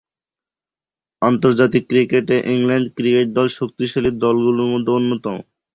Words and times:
আন্তর্জাতিক 1.21 1.83
ক্রিকেটে 1.89 2.37
England 2.53 2.87
cricket 2.97 3.27
দল 3.37 3.47
শক্তিশালী 3.59 4.09
দলগুলোর 4.23 4.67
মধ্যে 4.73 4.91
অন্যতম। 4.97 5.35